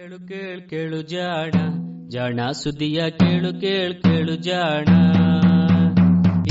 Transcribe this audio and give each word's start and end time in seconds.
ಕೇಳು 0.00 0.28
ಕೇಳು 0.28 0.68
ಕೇಳು 0.68 1.02
ಜಾಣ 1.02 1.50
ಜಾಣ 2.08 2.50
ಸುದಿಯ 2.50 3.10
ಕೇಳು 3.10 3.60
ಕೇಳು 3.60 4.02
ಕೇಳು 4.02 4.36
ಜಾಣ. 4.36 4.88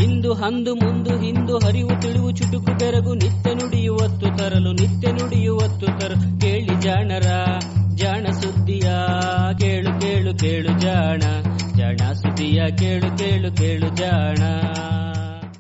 ಇಂದು 0.03 0.33
ಹಂದು 0.33 0.75
ಮುಂದು 0.75 1.19
ಹಿಂದು 1.19 1.57
ಹರಿವು 1.57 2.01
ತಿಳಿವು 2.01 2.31
ಚುಟುಕು 2.31 2.77
ಬೆರಗು 2.77 3.13
ನಿತ್ಯ 3.13 3.53
ನುಡಿಯುವತ್ತು 3.53 4.37
ತರಲು, 4.37 4.71
ನಿತ್ಯ 4.71 5.11
ನುಡಿಯುವತ್ತು 5.11 5.85
ತರಲು 5.99 6.39
ಕೇಳಿ 6.39 6.81
ಜಾಣರ, 6.81 7.25
ಜಾಣ 7.95 8.27
ಸುದ್ದಿಯ 8.31 8.91
ಕೇಳು 9.59 10.01
ಕೇಳು 10.01 10.37
ಕೇಳು 10.37 10.79
ಜಾಣ 10.79 11.19
ಜಾಣ 11.77 12.11
ಸುದಿಯ 12.11 12.61
ಕೇಳು 12.77 13.17
ಕೇಳು 13.17 13.57
ಕೇಳು 13.57 13.95
ಜಾಣ. 13.95 14.37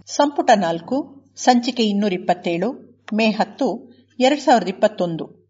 ಸಂಪುಟ 0.05 0.49
ನಾಲ್ಕು, 0.55 1.25
ಸಂಚಿಕೆ 1.35 1.83
ಇನ್ನೂರ 1.83 2.13
ಇಪ್ಪತ್ತೇಳು, 2.13 2.99
ಮೇ 3.13 3.25
ಹತ್ತು, 3.25 3.97
ಎರಡ್ 4.19 4.39
ಸಾವಿರದ 4.39 4.67
ಇಪ್ಪತ್ತೊಂದು. 4.67 5.49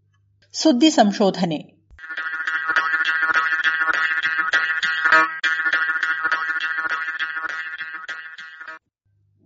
ಸುದ್ದಿ 0.53 0.89
ಸಂಶೋಧನೆ. 0.89 1.78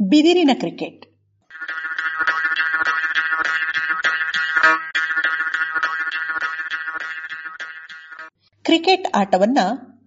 ಬಿದಿರಿನ 0.10 0.50
ಕ್ರಿಕೆಟ್. 0.54 1.06
ಕ್ರಿಕೆಟ್ 8.64 9.08
ಆಟವನ್ನ 9.16 9.58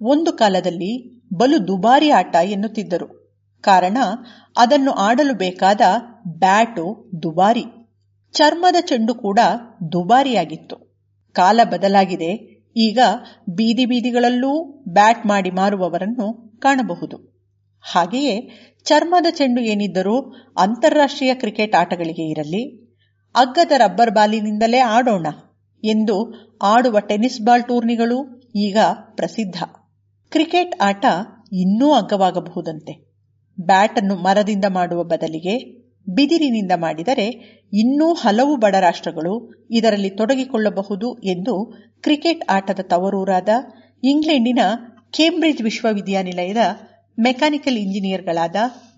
ಒಂದು 0.03 0.33
ಕಾಲದಲ್ಲಿ 0.33 1.23
ಬಲು 1.35 1.69
ದುಬಾರಿ 1.69 2.11
ಆಟ 2.11 2.37
ಎನ್ನುತ್ತಿದ್ದರು. 2.45 3.27
ಕಾರಣ, 3.61 3.99
ಅದನ್ನು 4.57 4.93
ಆಡಲು 4.93 5.35
ಬೇಕಾದ 5.35 5.81
ಬ್ಯಾಟು 6.39 7.11
ದುಬಾರಿ, 7.23 7.65
ಚರ್ಮದ 8.33 8.77
ಚೆಂಡು 8.81 9.15
ಕೂಡ 9.15 9.39
ದುಬಾರಿಯಾಗಿತ್ತು. 9.93 10.77
ಕಾಲ 11.33 11.61
ಬದಲಾಗಿದೆ, 11.65 12.33
ಈಗ 12.77 12.99
ಬೀದಿ 13.49 13.87
ಬೀದಿಗಳಲ್ಲೂ 13.87 14.83
ಬ್ಯಾಟ್ 14.89 15.27
ಮಾಡಿ 15.27 15.51
ಮಾರುವವರನ್ನು 15.51 16.59
ಕಾಣಬಹುದು. 16.61 17.36
ಹಾಗೆಯೇ 17.85 18.35
ಚರ್ಮದ 18.87 19.27
ಚೆಂಡು 19.31 19.61
ಏನಿದ್ದರೂ 19.63 20.17
ಅಂತಾರಾಷ್ಟ್ರೀಯ 20.57 21.35
ಕ್ರಿಕೆಟ್ 21.35 21.75
ಆಟಗಳಿಗೆ 21.75 22.25
ಇರಲಿ, 22.31 22.63
ಅಗ್ಗದ 23.35 23.73
ರಬ್ಬರ್ 23.77 24.11
ಬಾಲಿನಿಂದಲೇ 24.11 24.79
ಆಡೋಣ 24.79 25.27
ಎಂದು 25.83 26.17
ಆಡುವ 26.63 26.99
ಟೆನಿಸ್ 27.01 27.41
ಬಾಲ್ 27.41 27.65
ಟೂರ್ನಿಗಳು 27.65 28.19
ಈಗ 28.57 28.79
ಪ್ರಸಿದ್ಧ. 29.15 29.59
ಕ್ರಿಕೆಟ್ 30.33 30.75
ಆಟ 30.81 31.05
ಇನ್ನೂ 31.53 31.93
ಅಗ್ಗವಾಗಬಹುದಂತೆ. 31.93 32.93
ಬ್ಯಾಟ್ 33.59 33.99
ಅನ್ನು 33.99 34.17
ಮರದಿಂದ 34.17 34.65
ಮಾಡುವ 34.69 35.05
ಬದಲಿಗೆ 35.05 35.55
ಬಿದಿರಿನಿಂದ 36.07 36.73
ಮಾಡಿದರೆ 36.77 37.27
ಇನ್ನೂ 37.73 38.13
ಹಲವು 38.15 38.57
ಬಡ 38.57 38.75
ರಾಷ್ಟ್ರಗಳು 38.75 39.35
ಇದರಲ್ಲಿ 39.71 40.11
ತೊಡಗಿಕೊಳ್ಳಬಹುದು 40.11 41.09
ಎಂದು 41.25 41.55
ಕ್ರಿಕೆಟ್ 42.03 42.45
ಆಟದ 42.49 42.81
ತವರೂರಾದ 42.89 43.49
ಇಂಗ್ಲೆಂಡಿನ 44.03 44.59
ಕೇಂಬ್ರಿಡ್ಜ್ 45.11 45.63
ವಿಶ್ವವಿದ್ಯಾನಿಲಯದ 45.63 46.63
ಮೆಕ್ಯಾನಿಕಲ್ 47.19 47.77
ಇಂಜಿನಿಯರ್ಗಳಾದ 47.77 48.57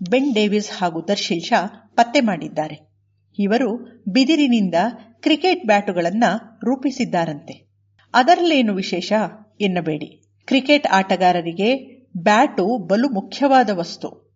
ಬೆನ್ 0.09 0.33
ಡೇವಿಸ್ 0.33 0.71
ಹಾಗೂ 0.71 1.01
ದರ್ಶಿಲ್ 1.07 1.41
ಶಾ 1.41 1.91
ಪತ್ತೆ 1.95 2.19
ಮಾಡಿದ್ದಾರೆ. 2.19 2.91
ಇವರು 3.39 3.77
ಬಿದಿರಿನಿಂದ 4.11 4.75
ಕ್ರಿಕೆಟ್ 5.21 5.65
ಬ್ಯಾಟುಗಳನ್ನ 5.65 6.23
ರೂಪಿಸಿದ್ದಾರಂತೆ. 6.63 7.69
ಅದರಲ್ಲೇನು 8.13 8.73
ವಿಶೇಷ 8.73 9.13
ಎನ್ನಬೇಡಿ. 9.61 10.23
ಕ್ರಿಕೆಟ್ 10.45 10.87
ಆಟಗಾರರಿಗೆ 10.87 11.99
ಬ್ಯಾಟು 12.17 12.77
ಬಲು 12.77 13.09
ಮುಖ್ಯವಾದ 13.09 13.69
ವಸ್ತು. 13.69 14.29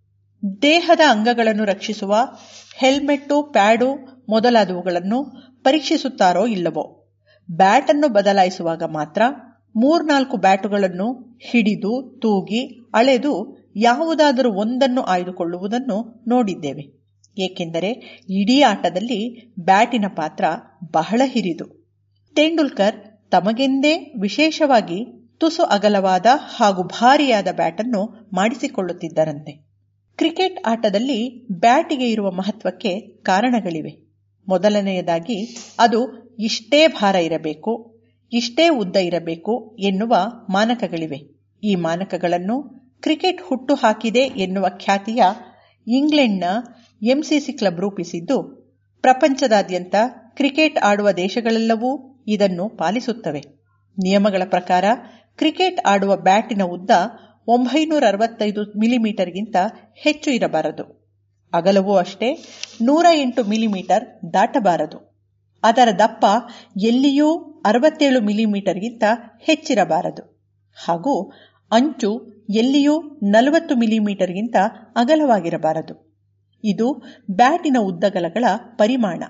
ದೇಹದ 0.62 1.00
ಅಂಗಗಳನ್ನು 1.10 1.66
ರಕ್ಷಿಸುವ 1.66 2.16
ಹೆಲ್ಮೆಟ್ಟು, 2.78 3.44
ಪ್ಯಾಡು 3.44 3.96
ಮೊದಲಾದವುಗಳನ್ನು 4.30 5.24
ಪರೀಕ್ಷಿಸುತ್ತಾರೋ 5.64 6.48
ಇಲ್ಲವೋ? 6.48 7.16
ಬ್ಯಾಟ್ 7.52 7.90
ಅನ್ನು 7.90 8.08
ಬದಲಾಯಿಸುವಾಗ 8.08 8.84
ಮಾತ್ರ 8.84 9.22
ಮೂರ್ನಾಲ್ಕು 9.76 10.38
ಬ್ಯಾಟುಗಳನ್ನು 10.38 11.40
ಹಿಡಿದು 11.46 12.20
ತೂಗಿ 12.22 12.80
ಅಳೆದು 12.94 13.63
ಯಾವುದಾದರೂ 13.76 14.52
ಒಂದನ್ನು 14.52 15.02
ಆಯ್ದುಕೊಳ್ಳುವುದನ್ನು 15.02 16.24
ನೋಡಿದ್ದೇವೆ. 16.28 17.04
ಏಕೆಂದರೆ 17.38 17.92
ಇಡೀ 18.30 18.62
ಆಟದಲ್ಲಿ 18.62 19.54
ಬ್ಯಾಟಿನ 19.60 20.06
ಪಾತ್ರ 20.16 20.44
ಬಹಳ 20.92 21.22
ಹಿರಿದು. 21.26 21.88
ತೆಂಡೂಲ್ಕರ್ 22.36 23.30
ತಮಗೆಂದೇ 23.32 24.14
ವಿಶೇಷವಾಗಿ 24.22 25.30
ತುಸು 25.38 25.64
ಅಗಲವಾದ 25.64 26.26
ಹಾಗೂ 26.56 26.84
ಭಾರಿಯಾದ 26.84 27.48
ಬ್ಯಾಟನ್ನು 27.52 28.30
ಮಾಡಿಸಿಕೊಳ್ಳುತ್ತಿದ್ದರಂತೆ. 28.34 29.52
ಕ್ರಿಕೆಟ್ 30.18 30.60
ಆಟದಲ್ಲಿ 30.66 31.48
ಬ್ಯಾಟಿಗೆ 31.52 32.10
ಇರುವ 32.10 32.32
ಮಹತ್ವಕ್ಕೆ 32.32 33.00
ಕಾರಣಗಳಿವೆ. 33.00 34.14
ಮೊದಲನೆಯದಾಗಿ, 34.48 35.58
ಅದು 35.80 36.24
ಇಷ್ಟೇ 36.40 36.88
ಭಾರ 36.88 37.16
ಇರಬೇಕು, 37.16 38.02
ಇಷ್ಟೇ 38.34 38.70
ಉದ್ದ 38.70 38.96
ಇರಬೇಕು 38.96 39.76
ಎನ್ನುವ 39.80 40.16
ಮಾನಕಗಳಿವೆ. 40.50 41.18
ಈ 41.64 41.76
ಮಾನಕಗಳನ್ನು 41.76 42.83
ಕ್ರಿಕೆಟ್ 43.04 43.42
ಹುಟ್ಟು 43.42 43.76
ಹಾಕಿದೆ 43.76 44.20
ಎನ್ನುವ 44.20 44.70
ಖ್ಯಾತಿಯ 44.78 45.24
ಇಂಗ್ಲೆಂಡ್ನ 45.88 46.44
ಎಂಸಿಸಿ 47.02 47.54
ಕ್ಲಬ್ 47.54 47.80
ರೂಪಿಸಿದ್ದು, 47.80 48.38
ಪ್ರಪಂಚದಾದ್ಯಂತ 49.02 49.96
ಕ್ರಿಕೆಟ್ 50.36 50.78
ಆಡುವ 50.78 51.12
ದೇಶಗಳೆಲ್ಲವೂ 51.12 52.24
ಇದನ್ನು 52.28 52.70
ಪಾಲಿಸುತ್ತವೆ. 52.70 53.40
ನಿಯಮಗಳ 54.04 54.42
ಪ್ರಕಾರ 54.46 54.86
ಕ್ರಿಕೆಟ್ 55.38 55.80
ಆಡುವ 55.86 56.16
ಬ್ಯಾಟಿನ 56.16 56.64
ಉದ್ದ 56.64 56.90
ಒಂಬೈನೂರ 57.48 58.04
ಅರವತ್ತೈದು 58.08 58.64
ಮಿಲಿಮೀಟರ್ಗಿಂತ 58.80 59.56
ಹೆಚ್ಚು 59.96 60.32
ಇರಬಾರದು. 60.32 61.04
ಅಗಲವೂ 61.54 61.96
ಅಷ್ಟೇ 61.96 62.34
ನೂರ 62.82 63.06
ಎಂಟು 63.14 63.44
ಮಿಲಿಮೀಟರ್ 63.44 64.34
ದಾಟಬಾರದು. 64.34 65.22
ಅದರ 65.64 65.90
ದಪ್ಪ 66.00 66.26
ಎಲ್ಲಿಯೂ 66.84 67.36
ಅರವತ್ತೇಳು 67.66 68.22
ಮಿಲಿಮೀಟರ್ಗಿಂತ 68.22 69.04
ಹೆಚ್ಚಿರಬಾರದು. 69.42 70.48
ಹಾಗೂ 70.86 71.32
ಅಂಚು 71.72 72.33
ಎಲ್ಲಿಯೂ 72.50 73.02
ನಲವತ್ತು 73.24 73.76
ಮಿಲಿಮೀಟರ್ಗಿಂತ 73.76 74.56
ಅಗಲವಾಗಿರಬಾರದು. 74.96 76.14
ಇದು 76.64 77.04
ಬ್ಯಾಟಿನ 77.32 77.78
ಉದ್ದಗಲಗಳ 77.82 78.46
ಪರಿಮಾಣ. 78.76 79.24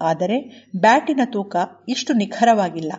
ಆದರೆ 0.00 0.66
ಬ್ಯಾಟಿನ 0.80 1.20
ತೂಕ 1.24 1.56
ಇಷ್ಟು 1.88 2.12
ನಿಖರವಾಗಿಲ್ಲ. 2.12 2.92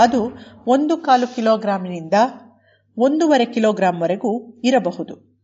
ಅದು 0.00 0.38
ಒಂದು 0.66 0.96
ಕಾಲು 0.96 1.34
ಕಿಲೋಗ್ರಾಂನಿಂದ 1.34 2.12
ಒಂದೂವರೆ 2.98 3.44
ಕಿಲೋಗ್ರಾಂವರೆಗೂ 3.44 4.60
ಇರಬಹುದು. 4.64 5.34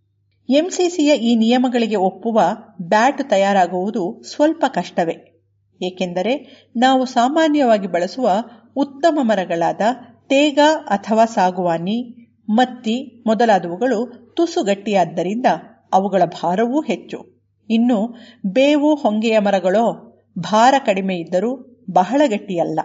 ಎಂಸಿಸಿಯ 0.49 1.15
ಈ 1.15 1.37
ನಿಯಮಗಳಿಗೆ 1.37 1.97
ಒಪ್ಪುವ 1.97 2.41
ಬ್ಯಾಟ್ 2.83 3.31
ತಯಾರಾಗುವುದು 3.31 4.23
ಸ್ವಲ್ಪ 4.23 4.65
ಕಷ್ಟವೇ. 4.69 5.43
ಏಕೆಂದರೆ 5.83 6.65
ನಾವು 6.77 7.05
ಸಾಮಾನ್ಯವಾಗಿ 7.05 7.87
ಬಳಸುವ 7.87 8.31
ಉತ್ತಮ 8.77 9.19
ಮರಗಳಾದ 9.23 9.81
ತೇಗ 10.27 10.59
ಅಥವಾ 10.87 11.25
ಸಾಗುವಾನಿ 11.25 12.20
ಮತ್ತಿ 12.51 13.25
ಮೊದಲಾದವುಗಳು 13.27 14.31
ತುಸು 14.37 14.63
ಗಟ್ಟಿಯಾದ್ದರಿಂದ 14.63 15.47
ಅವುಗಳ 15.93 16.23
ಭಾರವೂ 16.25 16.81
ಹೆಚ್ಚು. 16.81 17.41
ಇನ್ನು 17.71 18.15
ಬೇವು 18.47 18.95
ಹೊಂಗೆಯ 18.95 19.39
ಮರಗಳೋ 19.39 20.17
ಭಾರ 20.39 20.75
ಕಡಿಮೆ 20.87 21.17
ಇದ್ದರೂ 21.17 21.83
ಬಹಳ 21.93 22.23
ಗಟ್ಟಿಯಲ್ಲ. 22.27 22.81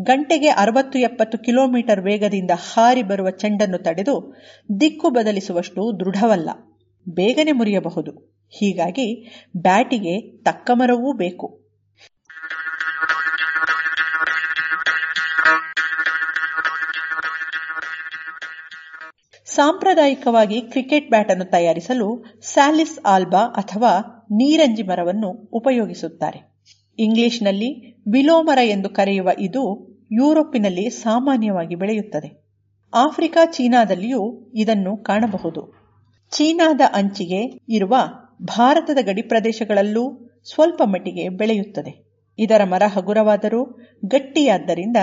ಗಂಟೆಗೆ 0.00 0.48
ಅರವತ್ತು 0.48 0.98
ಎಪ್ಪತ್ತು 0.98 1.38
ಕಿಲೋಮೀಟರ್ 1.38 2.00
ವೇಗದಿಂದ 2.00 2.50
ಹಾರಿ 2.50 3.02
ಬರುವ 3.02 3.30
ಚೆಂಡನ್ನು 3.30 3.78
ತಡೆದು 3.78 4.36
ದಿಕ್ಕು 4.80 5.10
ಬದಲಿಸುವಷ್ಟು 5.10 6.00
ದೃಢವಲ್ಲ. 6.00 6.50
ಬೇಗನೆ 7.08 7.52
ಮುರಿಯಬಹುದು. 7.52 8.10
ಹೀಗಾಗಿ 8.48 9.38
ಬ್ಯಾಟಿಗೆ 9.56 10.42
ತಕ್ಕ 10.42 10.70
ಮರವೂ 10.74 11.12
ಬೇಕು. 11.12 11.59
ಸಾಂಪ್ರದಾಯಿಕವಾಗಿ 19.60 20.60
ಕ್ರಿಕೆಟ್ 20.60 21.10
ಬ್ಯಾಟ್ 21.10 21.30
ಅನ್ನು 21.30 21.44
ತಯಾರಿಸಲು 21.44 22.24
ಸ್ಯಾಲಿಸ್ 22.42 23.06
ಆಲ್ಬಾ 23.06 23.38
ಅಥವಾ 23.38 24.26
ನೀರಂಜಿ 24.30 24.82
ಮರವನ್ನು 24.82 25.30
ಉಪಯೋಗಿಸುತ್ತಾರೆ. 25.30 26.62
ಇಂಗ್ಲಿಷ್ನಲ್ಲಿ 26.98 27.96
ವಿಲೋಮರ 28.12 28.58
ಎಂದು 28.62 28.88
ಕರೆಯುವ 28.88 29.30
ಇದು 29.38 29.90
ಯುರೋಪಿನಲ್ಲಿ 30.12 30.90
ಸಾಮಾನ್ಯವಾಗಿ 30.90 31.74
ಬೆಳೆಯುತ್ತದೆ. 31.74 32.44
ಆಫ್ರಿಕಾ 32.94 33.46
ಚೀನಾದಲ್ಲಿಯೂ 33.46 34.52
ಇದನ್ನು 34.54 34.96
ಕಾಣಬಹುದು. 34.96 35.80
ಚೀನಾದ 36.30 36.80
ಅಂಚಿಗೆ 36.92 37.60
ಇರುವ 37.68 37.96
ಭಾರತದ 38.42 38.98
ಗಡಿ 39.02 39.22
ಪ್ರದೇಶಗಳಲ್ಲೂ 39.22 40.34
ಸ್ವಲ್ಪ 40.44 40.82
ಮಟ್ಟಿಗೆ 40.82 41.28
ಬೆಳೆಯುತ್ತದೆ. 41.28 42.04
ಇದರ 42.38 42.64
ಮರ 42.64 42.82
ಹಗುರವಾದರೂ 42.82 43.64
ಗಟ್ಟಿಯಾದ್ದರಿಂದ 44.04 44.96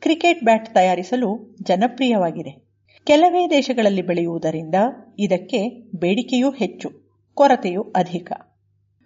ಕ್ರಿಕೆಟ್ 0.00 0.44
ಬ್ಯಾಟ್ 0.44 0.74
ತಯಾರಿಸಲು 0.74 1.56
ಜನಪ್ರಿಯವಾಗಿದೆ. 1.62 2.63
ಕೆಲವೇ 3.04 3.50
ದೇಶಗಳಲ್ಲಿ 3.50 4.02
ಬೆಳೆಯುವುದರಿಂದ 4.02 4.74
ಇದಕ್ಕೆ 5.18 5.68
ಬೇಡಿಕೆಯೂ 5.96 6.50
ಹೆಚ್ಚು, 6.50 6.90
ಕೊರತೆಯೂ 7.34 7.82
ಅಧಿಕ. 7.82 8.32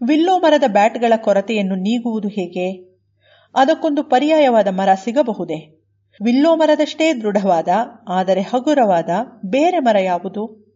ವಿಲ್ಲೋ 0.07 0.39
ಮರದ 0.39 0.65
ಬ್ಯಾಟ್ಗಳ 0.67 1.13
ಕೊರತೆಯನ್ನು 1.17 1.75
ನೀಗುವುದು 1.75 2.29
ಹೇಗೆ? 2.29 2.73
ಅದಕ್ಕೊಂದು 3.55 4.03
ಪರ್ಯಾಯವಾದ 4.03 4.69
ಮರ 4.71 4.89
ಸಿಗಬಹುದೇ? 5.05 5.85
ವಿಲ್ಲೋ 6.23 6.57
ಮರದಷ್ಟೇ 6.57 7.13
ದೃಢವಾದ, 7.13 7.69
ಆದರೆ 8.09 8.41
ಹಗುರವಾದ 8.41 9.09
ಬೇರೆ 9.45 9.79
ಮರ 9.79 9.97
ಯಾವುದು? 9.99 10.69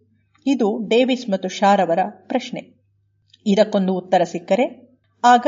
ಇದು 0.46 0.88
ಡೇವಿಸ್ 0.88 1.30
ಮತ್ತು 1.30 1.48
ಶಾರವರ 1.48 1.98
ಪ್ರಶ್ನೆ. 2.26 2.74
ಇದಕ್ಕೊಂದು 3.46 3.94
ಉತ್ತರ 3.94 4.22
ಸಿಕ್ಕರೆ, 4.24 4.98
ಆಗ 5.24 5.46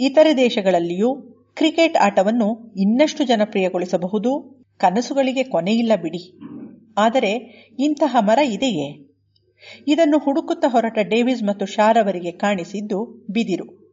ಇತರೆ 0.00 0.36
ದೇಶಗಳಲ್ಲಿಯೂ 0.36 1.14
ಕ್ರಿಕೆಟ್ 1.56 1.96
ಆಟವನ್ನು 1.96 2.74
ಇನ್ನಷ್ಟು 2.76 3.24
ಜನಪ್ರಿಯಗೊಳಿಸಬಹುದು, 3.24 4.62
ಕನಸುಗಳಿಗೆ 4.78 5.44
ಕೊನೆಯಿಲ್ಲ 5.44 5.92
ಬಿಡಿ. 6.02 6.53
ಆದರೆ 6.96 7.32
ಇಂತಹ 7.78 8.16
ಮರ 8.20 8.38
ಇದೆಯೇ? 8.38 9.04
ಇದನ್ನು 9.86 10.18
ಹುಡುಕುತ್ತಾ 10.18 10.68
ಹೊರಟ 10.68 10.98
ಡೇವಿಸ್ 10.98 11.42
ಮತ್ತು 11.42 11.66
ಶಾರ್ 11.66 11.98
ಅವರಿಗೆ 11.98 12.30
ಕಾಣಿಸಿದ್ದು 12.30 13.24
ಬಿದಿರು. 13.30 13.84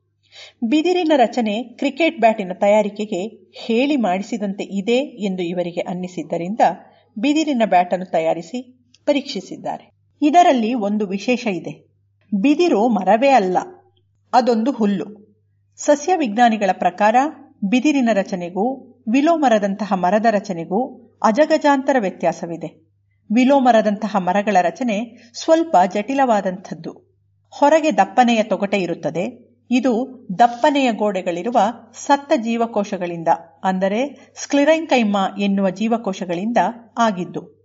ಬಿದಿರಿನ 0.63 1.11
ರಚನೆ 1.15 1.63
ಕ್ರಿಕೆಟ್ 1.63 2.19
ಬ್ಯಾಟಿನ 2.19 2.51
ತಯಾರಿಕೆಗೆ 2.53 3.27
ಹೇಳಿ 3.53 3.95
ಮಾಡಿಸಿದಂತೆ 3.95 4.63
ಇದೆ 4.63 4.97
ಎಂದು 5.25 5.43
ಇವರಿಗೆ 5.43 5.79
ಅನ್ನಿಸಿದ್ದರಿಂದ 5.79 6.59
ಬಿದಿರಿನ 7.17 7.61
ಬ್ಯಾಟನ್ನು 7.65 8.05
ತಯಾರಿಸಿ 8.05 8.87
ಪರೀಕ್ಷಿಸಿದ್ದಾರೆ. 9.05 9.89
ಇದರಲ್ಲಿ 10.21 10.73
ಒಂದು 10.73 11.07
ವಿಶೇಷ 11.07 11.47
ಇದೆ. 11.47 11.89
ಬಿದಿರು 12.33 12.87
ಮರವೇ 12.87 13.29
ಅಲ್ಲ, 13.29 13.57
ಅದೊಂದು 14.33 14.71
ಹುಲ್ಲು. 14.71 15.07
ಸಸ್ಯ 15.75 16.15
ವಿಜ್ಞಾನಿಗಳ 16.15 16.69
ಪ್ರಕಾರ 16.73 17.15
ಬಿದಿರಿನ 17.63 18.09
ರಚನೆಗೂ 18.13 18.65
ವಿಲೋ 19.11 19.37
ಮರದಂತಹ 19.37 19.93
ಮರದ 19.93 20.25
ರಚನೆಗೂ 20.25 20.97
ಅಜಗಜಾಂತರ 21.23 21.95
ವ್ಯತ್ಯಾಸವಿದೆ. 21.99 22.90
ವಿಲೋಮರದಂತಹ 23.31 24.15
ಮರಗಳ 24.19 24.57
ರಚನೆ 24.61 25.17
ಸ್ವಲ್ಪ 25.33 25.77
ಜಟಿಲವಾದಂಥದ್ದು. 25.93 27.11
ಹೊರಗೆ 27.49 27.97
ದಪ್ಪನೆಯ 27.97 28.43
ತೊಗಟೆ 28.43 28.77
ಇರುತ್ತದೆ. 28.77 29.51
ಇದು 29.71 30.19
ದಪ್ಪನೆಯ 30.39 30.91
ಗೋಡೆಗಳಿರುವ 30.91 31.57
ಸತ್ತ 31.95 32.33
ಜೀವಕೋಶಗಳಿಂದ, 32.37 33.27
ಅಂದರೆ 33.63 34.31
ಸ್ಕ್ಲಿರೈಂಕೈಮ 34.35 35.17
ಎನ್ನುವ 35.39 35.69
ಜೀವಕೋಶಗಳಿಂದ 35.69 36.57
ಆಗಿದ್ದು. 36.97 37.61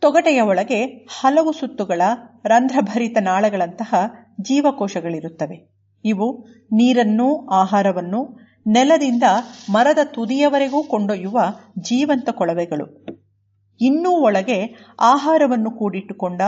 ತೊಗಟೆಯ 0.00 0.40
ಒಳಗೆ 0.40 0.84
ಹಲವು 0.86 1.52
ಸುತ್ತುಗಳ 1.52 2.02
ರಂಧ್ರಭರಿತ 2.46 3.18
ನಾಳಗಳಂತಹ 3.20 3.94
ಜೀವಕೋಶಗಳಿರುತ್ತವೆ. 4.40 5.70
ಇವು 6.04 6.46
ನೀರನ್ನು 6.72 7.46
ಆಹಾರವನ್ನು 7.46 8.38
ನೆಲದಿಂದ 8.66 9.22
ಮರದ 9.70 9.98
ತುದಿಯವರೆಗೂ 10.04 10.82
ಕೊಂಡೊಯ್ಯುವ 10.82 11.40
ಜೀವಂತ 11.78 12.28
ಕೊಳವೆಗಳು. 12.30 13.05
ಇನ್ನೂ 13.80 14.10
ಒಳಗೆ 14.10 14.88
ಆಹಾರವನ್ನು 15.00 15.70
ಕೂಡಿಟ್ಟುಕೊಂಡ 15.70 16.42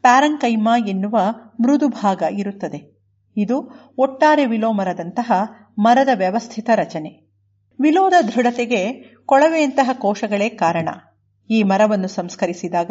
ಪ್ಯಾರಂಕೈಮಾ 0.00 0.78
ಎನ್ನುವ 0.88 1.18
ಮೃದು 1.60 1.88
ಭಾಗ 1.88 2.22
ಇರುತ್ತದೆ. 2.32 3.00
ಇದು 3.36 3.70
ಒಟ್ಟಾರೆ 3.98 4.46
ವಿಲೋಮರದಂತಹ 4.46 5.32
ಮರದ 5.78 6.08
ವ್ಯವಸ್ಥಿತ 6.14 6.70
ರಚನೆ. 6.74 7.30
ವಿಲೋದ 7.80 8.12
ದೃಢತೆಗೆ 8.28 8.92
ಕೊಳವೆಯಂತಹ 9.26 9.90
ಕೋಶಗಳೇ 9.92 10.48
ಕಾರಣ. 10.48 10.88
ಈ 11.50 11.62
ಮರವನ್ನು 11.62 12.08
ಸಂಸ್ಕರಿಸಿದಾಗ 12.08 12.90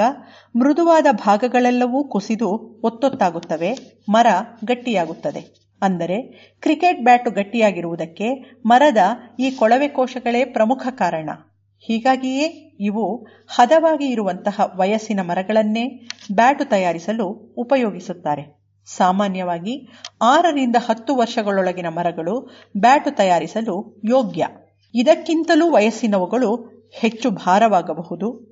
ಮೃದುವಾದ 0.56 1.06
ಭಾಗಗಳೆಲ್ಲವೂ 1.12 2.04
ಕುಸಿದು 2.04 2.50
ಒತ್ತೊತ್ತಾಗುತ್ತವೆ, 2.84 3.76
ಮರ 4.10 4.28
ಗಟ್ಟಿಯಾಗುತ್ತದೆ. 4.66 5.70
ಅಂದರೆ 5.82 6.22
ಕ್ರಿಕೆಟ್ 6.62 7.04
ಬ್ಯಾಟು 7.04 7.32
ಗಟ್ಟಿಯಾಗಿರುವುದಕ್ಕೆ 7.32 8.60
ಮರದ 8.66 8.98
ಈ 9.40 9.52
ಕೊಳವೆ 9.52 9.88
ಕೋಶಗಳೇ 9.88 10.46
ಪ್ರಮುಖ 10.46 10.88
ಕಾರಣ. 10.92 11.30
ಹೀಗಾಗಿಯೇ 11.80 12.46
ಇವು 12.80 13.28
ಹದವಾಗಿ 13.48 14.06
ಇರುವಂತಹ 14.06 14.74
ವಯಸ್ಸಿನ 14.76 15.20
ಮರಗಳನ್ನೇ 15.22 16.08
ಬ್ಯಾಟು 16.36 16.66
ತಯಾರಿಸಲು 16.66 17.28
ಉಪಯೋಗಿಸುತ್ತಾರೆ. 17.58 18.60
ಸಾಮಾನ್ಯವಾಗಿ 18.86 19.90
ಆರರಿಂದ 20.22 20.76
ಹತ್ತು 20.80 21.16
ವರ್ಷಗಳೊಳಗಿನ 21.16 21.88
ಮರಗಳು 21.88 22.50
ಬ್ಯಾಟು 22.78 23.16
ತಯಾರಿಸಲು 23.16 24.02
ಯೋಗ್ಯ. 24.04 24.48
ಇದಕ್ಕಿಂತಲೂ 24.96 25.72
ವಯಸ್ಸಿನವುಗಳು 25.72 26.80
ಹೆಚ್ಚು 26.94 27.32
ಭಾರವಾಗಬಹುದು. 27.32 28.50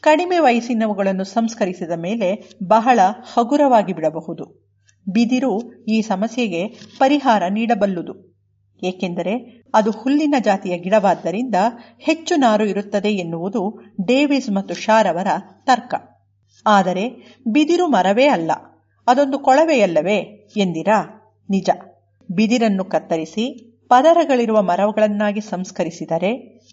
ಕಡಿಮೆ 0.00 0.38
ವಯಸ್ಸಿನವುಗಳನ್ನು 0.38 1.24
ಸಂಸ್ಕರಿಸಿದ 1.24 1.92
ಮೇಲೆ 1.96 2.50
ಬಹಳ 2.66 2.98
ಹಗುರವಾಗಿ 3.32 3.92
ಬಿಡಬಹುದು. 3.92 4.70
ಬಿದಿರು 5.08 5.84
ಈ 5.84 6.02
ಸಮಸ್ಯೆಗೆ 6.02 6.66
ಪರಿಹಾರ 6.98 7.42
ನೀಡಬಲ್ಲುದು. 7.50 8.36
ಏಕೆಂದರೆ 8.82 9.59
ಅದು 9.74 9.90
ಹುಲ್ಲಿನ 9.90 10.34
ಜಾತಿಯ 10.38 10.78
ಗಿಡವಾದ್ದರಿಂದ 10.78 11.54
ಹೆಚ್ಚು 11.98 12.36
ನಾರು 12.36 12.64
ಇರುತ್ತದೆ 12.64 13.10
ಎನ್ನುವುದು 13.14 13.62
ಡೇವಿಸ್ 14.06 14.50
ಮತ್ತು 14.50 14.74
ಶಾರವರ 14.74 15.26
ತರ್ಕ. 15.64 15.94
ಆದರೆ 16.66 17.04
ಬಿದಿರು 17.46 17.86
ಮರವೇ 17.86 18.26
ಅಲ್ಲ, 18.26 18.50
ಅದೊಂದು 19.06 19.38
ಕೊಳವೆಯಲ್ಲವೇ 19.38 20.18
ಎಂದಿರಾ? 20.56 20.98
ನಿಜ. 21.48 21.70
ಬಿದಿರನ್ನು 22.28 22.84
ಕತ್ತರಿಸಿ 22.84 23.44
ಪದರಗಳಿರುವ 23.88 24.62
ಮರಗಳನ್ನಾಗಿ 24.62 25.40
ಸಂಸ್ಕರಿಸಿದರೆ 25.40 26.30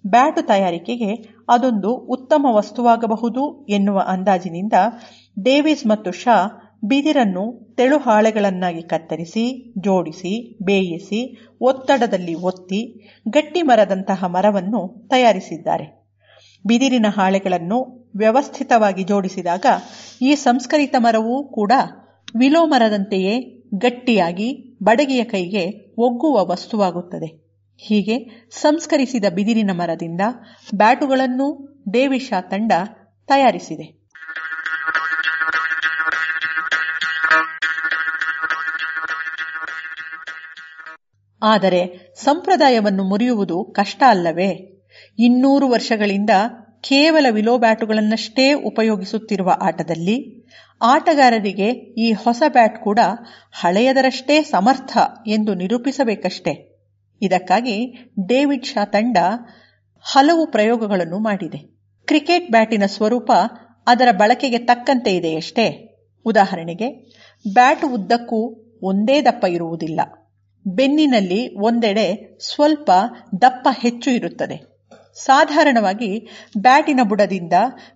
ಬ್ಯಾಟು 0.07 0.41
ತಯಾರಿಕೆಗೆ 0.47 1.11
ಅದೊಂದು 1.49 1.91
ಉತ್ತಮ 1.95 2.45
ವಸ್ತುವಾಗಬಹುದು 2.51 3.43
ಎನ್ನುವ 3.67 3.99
ಅಂದಾಜಿನಿಂದ 4.07 4.73
ಡೇವಿಸ್ 5.39 5.87
ಮತ್ತು 5.87 6.11
ಶಾ 6.11 6.35
ಬಿದಿರನ್ನು 6.85 7.73
ತೆಳು 7.77 7.97
ಹಾಳೆಗಳನ್ನಾಗಿ 7.97 8.81
ಕತ್ತರಿಸಿ, 8.81 9.73
ಜೋಡಿಸಿ, 9.79 10.57
ಬೇಯಿಸಿ, 10.63 11.49
ಒತ್ತಡದಲ್ಲಿ 11.61 12.33
ಒತ್ತಿ, 12.33 13.09
ಗಟ್ಟಿ 13.29 13.61
ಮರದಂತಹ 13.61 14.23
ಮರವನ್ನು 14.23 15.07
ತಯಾರಿಸಿದ್ದಾರೆ. 15.09 16.07
ಬಿದಿರಿನ 16.65 17.05
ಹಾಳೆಗಳನ್ನು 17.09 18.09
ವ್ಯವಸ್ಥಿತವಾಗಿ 18.15 19.03
ಜೋಡಿಸಿದಾಗ 19.03 19.65
ಈ 20.21 20.35
ಸಂಸ್ಕರಿತ 20.35 20.95
ಮರವೂ 20.97 21.43
ಕೂಡ 21.43 21.71
ವಿಲೋಮರದಂತೆಯೇ 22.35 23.39
ಗಟ್ಟಿಯಾಗಿ 23.77 24.77
ಬಡಗಿಯ 24.83 25.23
ಕೈಗೆ 25.23 25.93
ಒಗ್ಗುವ 25.97 26.51
ವಸ್ತುವಾಗುತ್ತದೆ. 26.51 27.47
ಹೀಗೆ 27.77 28.47
ಸಂಸ್ಕರಿಸಿದ 28.51 29.25
ಬಿದಿರಿನ 29.35 29.71
ಮರದಿಂದ 29.73 30.21
ಬ್ಯಾಟುಗಳನ್ನು 30.75 31.77
ದೇವಿಶಾ 31.93 32.41
ತಂಡ 32.41 32.71
ತಯಾರಿಸಿದೆ. 33.27 34.06
ಆದರೆ 41.47 42.13
ಸಂಪ್ರದಾಯವನ್ನು 42.23 43.03
ಮುರಿಯುವುದು 43.03 43.63
ಕಷ್ಟ 43.63 44.03
ಅಲ್ಲವೇ? 44.07 44.51
ಇನ್ನೂರು 45.19 45.67
ವರ್ಷಗಳಿಂದ 45.69 46.29
ಕೇವಲ 46.81 47.25
ವಿಲೋ 47.29 47.57
ಬ್ಯಾಟುಗಳನ್ನಷ್ಟೇ 47.57 48.53
ಉಪಯೋಗಿಸುತ್ತಿರುವ 48.53 49.49
ಆಟದಲ್ಲಿ 49.61 50.17
ಆಟಗಾರರಿಗೆ 50.81 51.67
ಈ 52.03 52.11
ಹೊಸ 52.11 52.43
ಬ್ಯಾಟ್ 52.47 52.77
ಕೂಡ 52.83 52.99
ಹಳೆಯದರಷ್ಟೇ 53.51 54.43
ಸಮರ್ಥ 54.43 54.97
ಎಂದು 55.27 55.53
ನಿರೂಪಿಸಬೇಕಷ್ಟೆ. 55.53 56.53
ಇದಕ್ಕಾಗಿ 57.21 57.77
ಡೇವಿಡ್ 58.27 58.65
ಶಾ 58.65 58.85
ತಂಡ 58.85 59.17
ಹಲವು 60.05 60.51
ಪ್ರಯೋಗಗಳನ್ನು 60.51 61.19
ಮಾಡಿದೆ. 61.19 61.59
ಕ್ರಿಕೆಟ್ 62.07 62.51
ಬ್ಯಾಟಿನ 62.51 62.85
ಸ್ವರೂಪ 62.85 63.31
ಅದರ 63.87 64.09
ಬಳಕೆಗೆ 64.11 64.57
ತಕ್ಕಂತೆ 64.57 65.11
ಇದೆಯಷ್ಟೇ. 65.15 65.65
ಉದಾಹರಣೆಗೆ 66.25 66.87
ಬ್ಯಾಟ್ 67.53 67.85
ಉದ್ದಕ್ಕೂ 67.93 68.39
ಒಂದೇ 68.83 69.21
ದಪ್ಪ 69.21 69.45
ಇರುವುದಿಲ್ಲ. 69.45 69.99
ಬೆನ್ನಿನಲ್ಲಿ 70.75 71.55
ಒಂದೆಡೆ 71.55 72.37
ಸ್ವಲ್ಪ 72.41 72.91
ದಪ್ಪ 73.41 73.67
ಹೆಚ್ಚು 73.81 74.11
ಇರುತ್ತದೆ. 74.11 74.77
ಸಾಧಾರಣವಾಗಿ 75.15 76.27
ಬ್ಯಾಟಿನ 76.57 76.99
ಬುಡದಿಂದ 77.03 77.53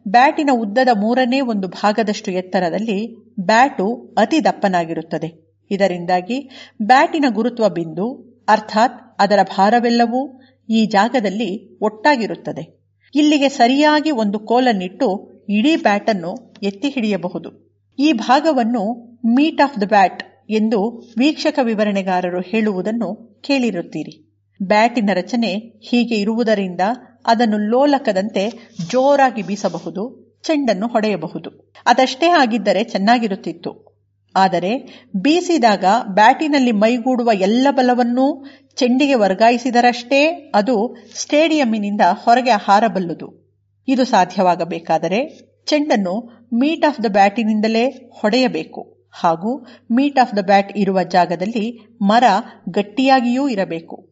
ಬ್ಯಾಟಿನ 0.08 0.50
ಉದ್ದದ 0.54 0.90
ಮೂರನೇ 1.00 1.42
ಒಂದು 1.42 1.68
ಭಾಗದಷ್ಟು 1.68 2.32
ಎತ್ತರದಲ್ಲಿ 2.32 3.16
ಬ್ಯಾಟು 3.40 4.16
ಅತಿ 4.18 4.44
ದಪ್ಪನಾಗಿರುತ್ತದೆ. 4.44 5.58
ಇದರಿಂದಾಗಿ 5.72 6.50
ಬ್ಯಾಟಿನ 6.82 7.26
ಗುರುತ್ವ 7.30 7.70
ಬಿಂದು, 7.70 8.06
ಅರ್ಥಾತ್ 8.50 9.16
ಅದರ 9.20 9.40
ಭಾರವೆಲ್ಲವೂ 9.58 10.42
ಈ 10.70 10.86
ಜಾಗದಲ್ಲಿ 10.86 11.80
ಒಟ್ಟಾಗಿರುತ್ತದೆ. 11.80 12.82
ಇಲ್ಲಿಗೆ 13.16 13.50
ಸರಿಯಾಗಿ 13.50 14.12
ಒಂದು 14.12 14.40
ಕೋಲನ್ನಿಟ್ಟು 14.40 15.32
ಇಡೀ 15.50 15.76
ಬ್ಯಾಟನ್ನು 15.76 16.56
ಎತ್ತಿ 16.64 16.90
ಹಿಡಿಯಬಹುದು. 16.90 17.72
ಈ 18.00 18.14
ಭಾಗವನ್ನು 18.14 18.94
ಮೀಟ್ 19.26 19.62
ಆಫ್ 19.62 19.82
ದ 19.82 19.84
ಬ್ಯಾಟ್ 19.84 20.31
ಎಂದು 20.52 21.12
ವೀಕ್ಷಕ 21.18 21.60
ವಿವರಣೆಗಾರರು 21.64 22.42
ಹೇಳುವುದನ್ನು 22.42 23.42
ಕೇಳಿರುತ್ತೀರಿ. 23.48 24.32
ಬ್ಯಾಟಿನ 24.64 25.10
ರಚನೆ 25.14 25.54
ಹೀಗೆ 25.84 26.16
ಇರುವುದರಿಂದ 26.16 26.82
ಅದನ್ನು 27.28 27.58
ಲೋಲಕದಂತೆ 27.58 28.74
ಜೋರಾಗಿ 28.90 29.42
ಬೀಸಬಹುದು, 29.42 30.32
ಚೆಂಡನ್ನು 30.44 30.88
ಹೊಡೆಯಬಹುದು. 30.88 31.74
ಅದಷ್ಟೇ 31.86 32.28
ಆಗಿದ್ದರೆ 32.28 32.84
ಚೆನ್ನಾಗಿರುತ್ತಿತ್ತು. 32.84 33.92
ಆದರೆ 34.36 35.04
ಬೀಸಿದಾಗ 35.16 35.86
ಬ್ಯಾಟಿನಲ್ಲಿ 36.08 36.72
ಮೈಗೂಡುವ 36.72 37.30
ಎಲ್ಲ 37.34 37.68
ಬಲವನ್ನೂ 37.72 38.46
ಚೆಂಡಿಗೆ 38.76 39.14
ವರ್ಗಾಯಿಸಿದರಷ್ಟೇ 39.14 40.52
ಅದು 40.56 40.96
ಸ್ಟೇಡಿಯಂನಿಂದ 41.16 42.02
ಹೊರಗೆ 42.12 42.50
ಹಾರಬಲ್ಲುದು. 42.50 43.54
ಇದು 43.88 44.06
ಸಾಧ್ಯವಾಗಬೇಕಾದರೆ 44.06 45.40
ಚೆಂಡನ್ನು 45.66 46.46
ಮೀಟ್ 46.54 46.86
ಆಫ್ 46.86 47.04
ದ 47.04 47.06
ಬ್ಯಾಟಿನಿಂದಲೇ 47.08 47.88
ಹೊಡೆಯಬೇಕು. 48.22 49.01
ಹಾಗೂ 49.12 49.68
ಮೀಟ್ 49.92 50.20
ಆಫ್ 50.20 50.38
ದ 50.38 50.40
ಬ್ಯಾಟ್ 50.46 50.78
ಇರುವ 50.78 51.04
ಜಾಗದಲ್ಲಿ 51.04 51.80
ಮರ 52.02 52.24
ಗಟ್ಟಿಯಾಗಿಯೂ 52.70 53.50
ಇರಬೇಕು, 53.50 54.10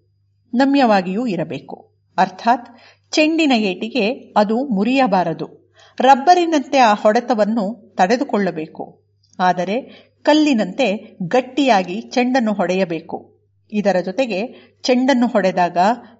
ನಮ್ಯವಾಗಿಯೂ 0.53 1.27
ಇರಬೇಕು. 1.27 1.91
ಅರ್ಥಾತ್ 2.17 2.77
ಚೆಂಡಿನ 3.11 3.51
ಏಟಿಗೆ 3.51 4.33
ಅದು 4.37 4.67
ಮುರಿಯಬಾರದು. 4.67 5.73
ರಬ್ಬರಿನಂತೆ 5.99 6.77
ಆ 6.77 6.93
ಹೊಡೆತವನ್ನು 6.93 7.95
ತಡೆದುಕೊಳ್ಳಬೇಕು. 7.97 9.01
ಆದರೆ 9.39 10.09
ಕಲ್ಲಿನಂತೆ 10.23 11.17
ಗಟ್ಟಿಯಾಗಿ 11.27 12.01
ಚೆಂಡನ್ನು 12.01 12.53
ಹೊಡೆಯಬೇಕು. 12.53 13.39
ಇದರ 13.71 13.95
ಜೊತೆಗೆ 14.05 14.39
ಚೆಂಡನ್ನು 14.83 15.27
ಹೊಡೆದಾಗ 15.27 15.77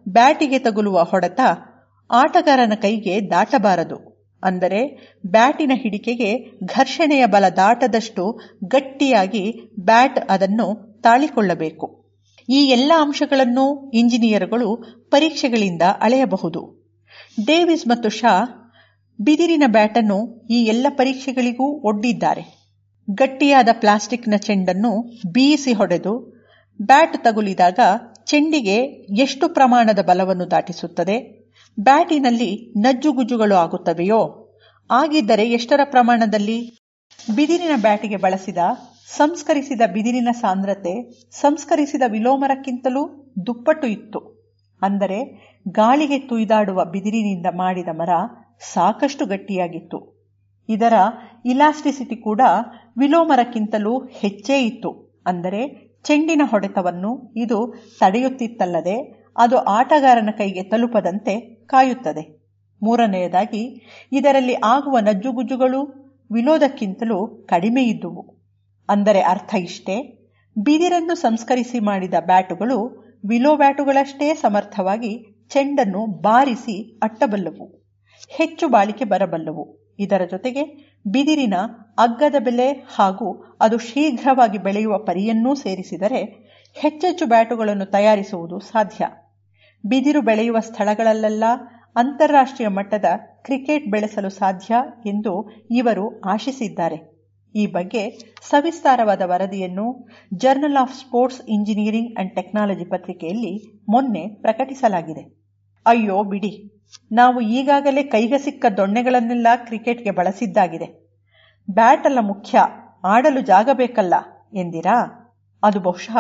ಬ್ಯಾಟಿಗೆ 0.08 0.60
ತಗುಲುವ 0.60 1.04
ಹೊಡೆತ 1.04 1.40
ಆಟಗಾರನ 2.12 2.74
ಕೈಗೆ 2.82 3.32
ದಾಟಬಾರದು. 3.32 4.19
ಅಂದರೆ 4.44 4.82
ಬ್ಯಾಟಿನ 5.26 5.72
ಹಿಡಿಕೆಗೆ 5.76 6.60
ಘರ್ಷಣೆಯ 6.66 7.26
ಬಲ 7.26 7.46
ದಾಟದಷ್ಟು 7.50 8.40
ಗಟ್ಟಿಯಾಗಿ 8.66 9.44
ಬ್ಯಾಟ್ 9.80 10.20
ಅದನ್ನು 10.30 11.00
ತಾಳಿಕೊಳ್ಳಬೇಕು. 11.02 11.88
ಈ 12.50 12.60
ಎಲ್ಲ 12.68 12.92
ಅಂಶಗಳನ್ನು 12.98 13.92
ಇಂಜಿನಿಯರ್ಗಳು 13.94 14.76
ಪರೀಕ್ಷೆಗಳಿಂದ 15.12 15.82
ಅಳೆಯಬಹುದು. 16.02 16.62
ಡೇವಿಸ್ 17.46 17.88
ಮತ್ತು 17.88 18.10
ಶಾ 18.10 18.34
ಬಿದಿರಿನ 19.20 19.64
ಬ್ಯಾಟನ್ನು 19.68 20.48
ಈ 20.50 20.66
ಎಲ್ಲ 20.66 20.88
ಪರೀಕ್ಷೆಗಳಿಗೂ 20.90 21.66
ಒಡ್ಡಿದ್ದಾರೆ. 21.90 22.44
ಗಟ್ಟಿಯಾದ 23.10 23.70
ಪ್ಲಾಸ್ಟಿಕ್ನ 23.80 24.34
ಚೆಂಡನ್ನು 24.38 24.92
ಬೀಸಿ 25.34 25.74
ಹೊಡೆದು 25.74 26.14
ಬ್ಯಾಟ್ 26.82 27.24
ತಗುಲಿದಾಗ 27.24 27.80
ಚೆಂಡಿಗೆ 28.26 28.78
ಎಷ್ಟು 29.22 29.54
ಪ್ರಮಾಣದ 29.54 30.02
ಬಲವನ್ನು 30.02 30.52
ದಾಟಿಸುತ್ತದೆ? 30.52 31.39
ಬ್ಯಾಟಿನಲ್ಲಿ 31.78 32.74
ನಜ್ಜುಗುಜ್ಜುಗಳು 32.78 33.56
ಆಗುತ್ತವೆಯೋ? 33.56 34.50
ಆಗಿದ್ದರೆ 34.92 35.50
ಎಷ್ಟರ 35.50 35.80
ಪ್ರಮಾಣದಲ್ಲಿ? 35.84 36.78
ಬಿದಿರಿನ 37.36 37.82
ಬ್ಯಾಟಿಗೆ 37.82 38.16
ಬಳಸಿದ, 38.16 38.58
ಸಂಸ್ಕರಿಸಿದ 39.18 39.82
ಬಿದಿರಿನ 39.94 40.28
ಸಾಂದ್ರತೆ, 40.32 41.12
ಸಂಸ್ಕರಿಸಿದ 41.32 42.02
ವಿಲೋಮರಕ್ಕಿಂತಲೂ 42.08 43.34
ದುಪ್ಪಟ್ಟು 43.46 43.88
ಇತ್ತು. 43.88 44.20
ಅಂದರೆ, 44.82 45.20
ಗಾಳಿಗೆ 45.72 46.20
ತುಯ್ದಾಡುವ 46.20 46.86
ಬಿದಿರಿನಿಂದ 46.86 47.46
ಮಾಡಿದ 47.52 47.88
ಮರ 47.92 48.10
ಸಾಕಷ್ಟು 48.74 49.26
ಗಟ್ಟಿಯಾಗಿತ್ತು. 49.26 50.30
ಇದರ 50.70 50.94
ಇಲಾಸ್ಟಿಸಿಟಿ 51.46 52.16
ಕೂಡ 52.16 52.42
ವಿಲೋಮರಕ್ಕಿಂತಲೂ 52.98 54.00
ಹೆಚ್ಚೇ 54.00 54.66
ಇತ್ತು. 54.66 55.22
ಅಂದರೆ, 55.26 55.90
ಚೆಂಡಿನ 56.04 56.42
ಹೊಡೆತವನ್ನು 56.46 57.34
ಇದು 57.36 57.74
ತಡೆಯುತ್ತಿತ್ತಲ್ಲದೆ 58.00 59.19
ಅದು 59.40 59.58
ಆಟಗಾರನ 59.58 60.30
ಕೈಗೆ 60.38 60.64
ತಲುಪದಂತೆ 60.64 61.40
ಕಾಯುತ್ತದೆ. 61.66 62.24
ಮೂರನೆಯದಾಗಿ, 62.82 63.64
ಇದರಲ್ಲಿ 64.12 64.56
ಆಗುವ 64.66 65.00
ನಜ್ಜುಗುಜ್ಜುಗಳು 65.00 65.82
ವಿಲೋದಕ್ಕಿಂತಲೂ 66.32 67.28
ಕಡಿಮೆ 67.28 67.84
ಇದ್ದುವು. 67.84 68.24
ಅಂದರೆ 68.90 69.22
ಅರ್ಥ 69.22 69.56
ಇಷ್ಟೇ, 69.56 69.98
ಬಿದಿರನ್ನು 70.56 71.16
ಸಂಸ್ಕರಿಸಿ 71.16 71.80
ಮಾಡಿದ 71.80 72.14
ಬ್ಯಾಟುಗಳು 72.26 72.78
ವಿಲೋ 73.26 73.56
ಬ್ಯಾಟುಗಳಷ್ಟೇ 73.56 74.34
ಸಮರ್ಥವಾಗಿ 74.34 75.12
ಚೆಂಡನ್ನು 75.50 76.06
ಬಾರಿಸಿ 76.22 77.00
ಅಟ್ಟಬಲ್ಲವು, 77.04 77.66
ಹೆಚ್ಚು 78.30 78.68
ಬಾಳಿಕೆ 78.68 79.06
ಬರಬಲ್ಲವು. 79.06 79.66
ಇದರ 80.00 80.22
ಜೊತೆಗೆ 80.32 80.64
ಬಿದಿರಿನ 81.08 81.54
ಅಗ್ಗದ 81.98 82.36
ಬೆಲೆ 82.40 82.72
ಹಾಗೂ 82.72 83.58
ಅದು 83.60 83.78
ಶೀಘ್ರವಾಗಿ 83.78 84.58
ಬೆಳೆಯುವ 84.58 84.98
ಪರಿಯನ್ನೂ 84.98 85.56
ಸೇರಿಸಿದರೆ 85.56 86.22
ಹೆಚ್ಚೆಚ್ಚು 86.76 87.26
ಬ್ಯಾಟುಗಳನ್ನು 87.26 87.86
ತಯಾರಿಸುವುದು 87.86 88.60
ಸಾಧ್ಯ. 88.60 89.06
ಬಿದಿರು 89.84 90.22
ಬೆಳೆಯುವ 90.22 90.60
ಸ್ಥಳಗಳಲ್ಲೆಲ್ಲ 90.60 91.44
ಅಂತಾರಾಷ್ಟ್ರೀಯ 91.96 92.68
ಮಟ್ಟದ 92.68 93.08
ಕ್ರಿಕೆಟ್ 93.44 93.86
ಬೆಳೆಸಲು 93.92 94.30
ಸಾಧ್ಯ 94.30 94.76
ಎಂದು 95.06 95.34
ಇವರು 95.72 96.06
ಆಶಿಸಿದ್ದಾರೆ. 96.22 96.98
ಈ 97.56 97.64
ಬಗ್ಗೆ 97.68 98.02
ಸವಿಸ್ತಾರವಾದ 98.50 99.22
ವರದಿಯನ್ನು 99.26 99.86
journal 100.34 100.78
of 100.78 100.94
sports 100.94 101.42
engineering 101.50 102.20
and 102.20 102.36
technology 102.36 102.86
ಪತ್ರಿಕೆಯಲ್ಲಿ 102.86 103.54
ಮೊನ್ನೆ 103.90 104.24
ಪ್ರಕಟಿಸಲಾಗಿದೆ. 104.42 105.24
ಅಯ್ಯೋ 105.86 106.18
ಬಿಡಿ, 106.24 106.52
ನಾವು 107.12 107.40
ಈಗಾಗಲೇ 107.42 108.04
ಕೈಗೆ 108.04 108.38
ಸಿಕ್ಕ 108.38 108.66
ದೊಣ್ಣೆಗಳನ್ನೆಲ್ಲ 108.78 109.48
ಕ್ರಿಕೆಟ್ಗೆ 109.68 110.12
ಬಳಸಿದ್ದಾಗಿದೆ. 110.12 110.88
ಬ್ಯಾಟ್ 111.68 112.06
ಅಲ್ಲ 112.06 112.20
ಮುಖ್ಯ, 112.22 112.60
ಆಡಲು 113.04 113.42
ಜಾಗ 113.42 113.70
ಬೇಕಲ್ಲ 113.74 114.16
ಎಂದಿರಾ? 114.54 114.98
ಅದು 115.64 115.80
ಬಹುಶಃ 115.80 116.18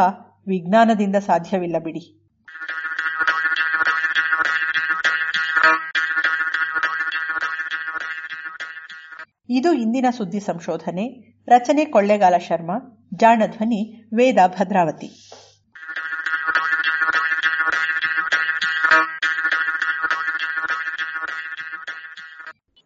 ವಿಜ್ಞಾನದಿಂದ 0.48 1.18
ಸಾಧ್ಯವಿಲ್ಲ 1.28 1.78
ಬಿಡಿ. 1.80 2.04
ಇದು 9.52 9.74
ಇಂದಿನ 9.74 10.06
ಸುದ್ದಿ 10.18 10.40
ಸಂಶೋಧನೆ. 10.40 11.36
ರಚನೆ 11.48 11.86
ಕೊಳ್ಳೇಗಾಲ 11.86 12.38
ಶರ್ಮಾ. 12.38 13.08
ಜಾಣಧ್ವನಿ 13.14 14.04
ವೇದ 14.18 14.38
ಭದ್ರಾವತಿ. 14.48 15.30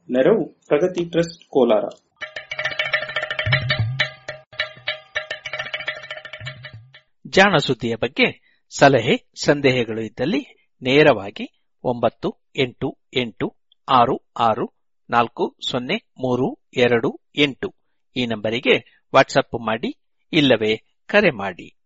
ನೆರವು 0.10 0.46
ಪ್ರಗತಿ 0.68 1.06
ಟ್ರಸ್ಟ್ 1.06 1.50
ಕೋಲಾರ. 1.50 1.90
ಜಾಣ 7.28 7.58
ಸುದ್ದಿಯ 7.58 7.96
ಬಗ್ಗೆ 7.96 8.58
ಸಲಹೆ 8.78 9.32
ಸಂದೇಹಗಳು 9.44 10.02
ಇದ್ದಲ್ಲಿ 10.02 10.72
ನೇರವಾಗಿ 10.82 11.70
ಒಂಬತ್ತು 11.84 12.52
ಎಂಟು 12.56 12.98
ಎಂಟು 13.14 13.56
ಆರು 13.90 14.32
ಆರು 14.40 14.73
ನಾಲ್ಕು 15.10 15.56
ಸೊನ್ನೆ 15.70 15.96
ಮೂರು 16.20 16.60
ಎರಡು 16.78 17.22
ಎಂಟು 17.36 17.76
ಈ 18.16 18.26
ನಂಬರಿಗೆ 18.26 19.06
ವಾಟ್ಸಪ್ 19.16 19.66
ಮಾಡಿ 19.66 19.98
ಇಲ್ಲವೇ 20.34 20.74
ಕರೆ 21.10 21.32
ಮಾಡಿ. 21.32 21.83